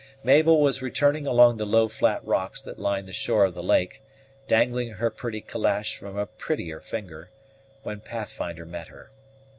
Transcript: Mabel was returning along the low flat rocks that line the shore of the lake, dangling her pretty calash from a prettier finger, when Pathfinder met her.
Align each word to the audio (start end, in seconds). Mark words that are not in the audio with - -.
Mabel 0.23 0.59
was 0.59 0.81
returning 0.81 1.27
along 1.27 1.57
the 1.57 1.65
low 1.67 1.87
flat 1.87 2.25
rocks 2.25 2.59
that 2.63 2.79
line 2.79 3.05
the 3.05 3.13
shore 3.13 3.45
of 3.45 3.53
the 3.53 3.61
lake, 3.61 4.01
dangling 4.47 4.89
her 4.93 5.11
pretty 5.11 5.41
calash 5.41 5.95
from 5.95 6.17
a 6.17 6.25
prettier 6.25 6.79
finger, 6.79 7.29
when 7.83 7.99
Pathfinder 8.01 8.65
met 8.65 8.87
her. 8.87 9.11